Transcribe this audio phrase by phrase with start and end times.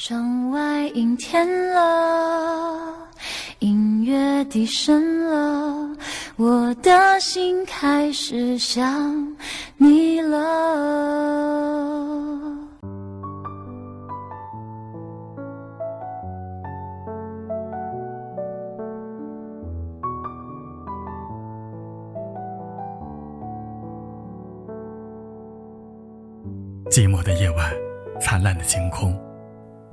[0.00, 2.94] 窗外阴天了，
[3.58, 5.96] 音乐低声了，
[6.36, 9.36] 我的心开始想
[9.76, 10.38] 你了。
[26.88, 27.74] 寂寞的夜晚，
[28.20, 29.12] 灿烂的星空，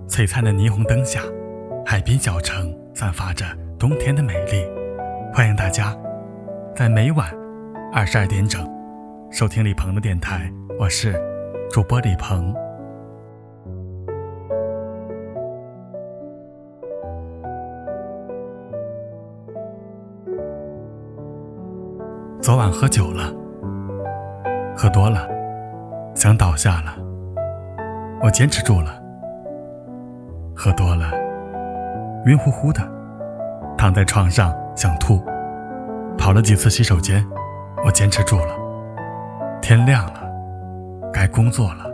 [0.08, 1.22] 璀璨的霓虹灯下，
[1.86, 3.46] 海滨小城散发着
[3.78, 4.66] 冬天的美丽。
[5.34, 5.96] 欢迎大家
[6.76, 7.30] 在每晚
[7.92, 8.66] 二十二点整
[9.32, 10.50] 收听李鹏的电台，
[10.80, 11.20] 我是
[11.72, 12.54] 主播李鹏。
[22.42, 23.34] 昨晚喝酒了，
[24.78, 25.28] 喝多了。
[26.14, 26.96] 想倒下了，
[28.22, 29.05] 我坚持住了。
[30.56, 31.12] 喝多了，
[32.26, 32.82] 晕乎乎的，
[33.78, 35.22] 躺在床上想吐。
[36.18, 37.24] 跑了几次洗手间，
[37.86, 38.56] 我坚持住了。
[39.62, 40.22] 天亮了，
[41.12, 41.86] 该工作了，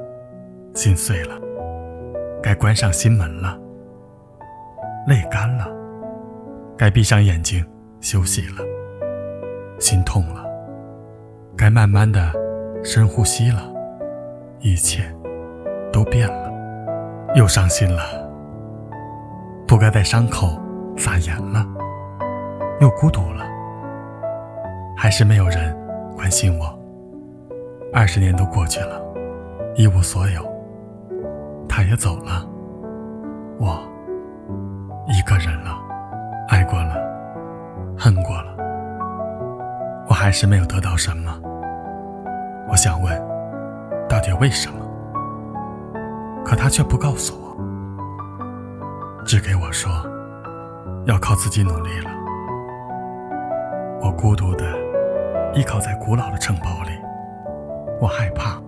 [0.75, 1.35] 心碎了，
[2.41, 3.57] 该关上心门了。
[5.07, 5.67] 泪干了，
[6.77, 7.65] 该闭上眼睛
[7.99, 8.63] 休息了。
[9.79, 10.45] 心痛了，
[11.57, 12.31] 该慢慢的
[12.83, 13.63] 深呼吸了。
[14.59, 15.11] 一切
[15.91, 16.51] 都变了，
[17.33, 18.20] 又伤心了。
[19.71, 20.59] 不该在伤口
[20.97, 21.65] 撒盐了，
[22.81, 23.45] 又孤独了。
[24.97, 25.73] 还是没有人
[26.13, 26.77] 关心我。
[27.93, 29.01] 二十年都过去了，
[29.77, 30.45] 一无所有。
[31.69, 32.45] 他也走了，
[33.61, 33.79] 我
[35.07, 35.79] 一个人了。
[36.49, 36.95] 爱过了，
[37.97, 38.53] 恨过了，
[40.09, 41.33] 我还是没有得到什么。
[42.67, 43.17] 我想问。
[44.09, 44.85] 到底为什么？
[46.43, 47.50] 可他却不告诉我，
[49.31, 49.89] 只给我说
[51.05, 52.11] 要靠自己努力了。
[54.01, 54.65] 我孤独的
[55.53, 56.91] 依靠在古老的城堡里，
[58.01, 58.61] 我害怕，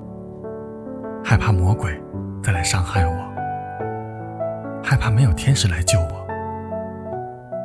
[1.22, 2.02] 害怕魔鬼
[2.42, 3.14] 再来伤害我，
[4.82, 6.26] 害怕没有天使来救我。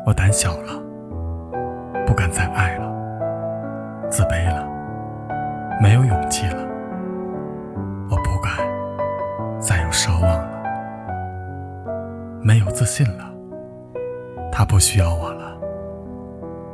[0.04, 0.72] 我胆小了，
[2.04, 2.92] 不敢再爱了，
[4.10, 4.66] 自卑了，
[5.81, 6.67] 没有勇气了。
[12.48, 13.31] 没有自信了，
[14.50, 15.54] 他不需要我了，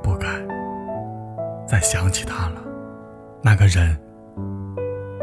[0.04, 0.30] 不敢。
[1.66, 2.62] 再想起他了。
[3.42, 3.98] 那个人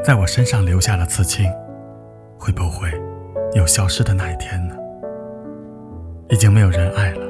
[0.04, 1.50] 在我身上留下了刺青，
[2.38, 2.92] 会不会
[3.54, 4.76] 有消失的那一天呢？
[6.28, 7.26] 已经没有人爱了，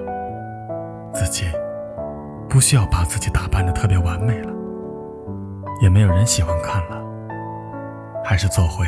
[1.13, 1.45] 自己
[2.49, 4.51] 不需要把自己打扮的特别完美了，
[5.79, 6.99] 也没有人喜欢看了，
[8.25, 8.83] 还是做回。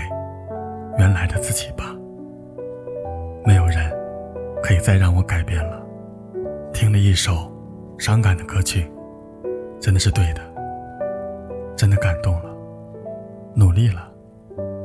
[0.98, 1.96] 原来的自己吧，
[3.46, 3.78] 没有人
[4.84, 5.82] 再让我改变了。
[6.74, 7.50] 听了一首
[7.98, 8.86] 伤感的歌曲，
[9.80, 10.42] 真的是对的，
[11.74, 12.54] 真的感动了，
[13.56, 14.12] 努力了，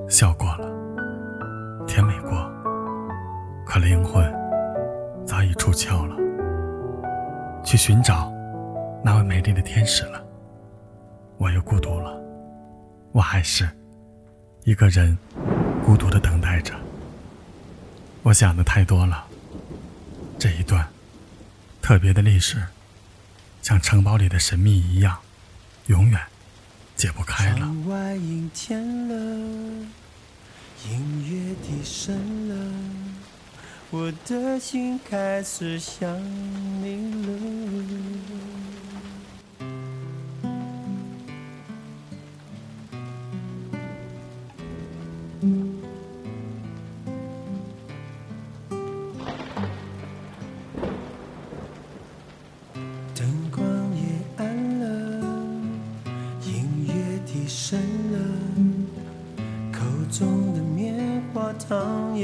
[0.09, 0.71] 笑过了，
[1.85, 2.49] 甜美过，
[3.67, 4.25] 可灵魂
[5.27, 6.15] 早已出窍了，
[7.65, 8.33] 去寻找
[9.03, 10.25] 那位美丽的天使了。
[11.39, 12.17] 我又孤独了，
[13.11, 13.69] 我还是
[14.63, 15.19] 一个人。
[15.85, 16.75] 孤独的等待着。
[18.23, 19.25] 我想的太多了。
[20.39, 20.89] 这一段
[21.83, 22.63] 特别的历史，
[23.61, 25.19] 像城堡里的神秘一样，
[25.87, 26.21] 永远
[26.95, 27.59] 解不开了。
[27.59, 29.15] 窗外阴天了，
[30.89, 32.55] 音乐低声了，
[33.91, 36.09] 我的心开始想
[36.81, 38.18] 你了。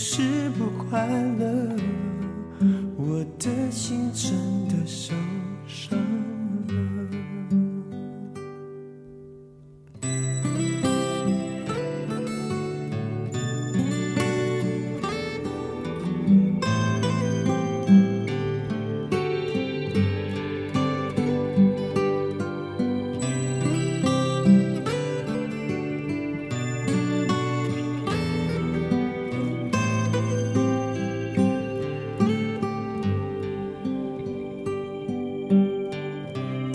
[0.00, 1.08] 是不快
[1.40, 1.76] 乐，
[2.96, 4.67] 我的心真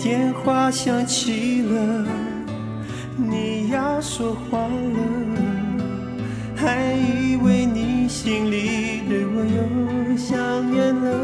[0.04, 2.06] 电话响起了，
[3.16, 4.68] 你要说话了，
[6.54, 10.36] 还以为你心里对我又想
[10.70, 11.23] 念了，